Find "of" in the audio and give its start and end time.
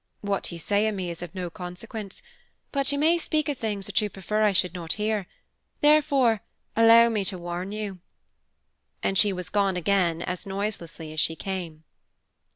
0.87-0.95, 1.21-1.35, 3.49-3.59